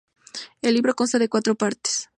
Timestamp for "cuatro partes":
1.29-2.09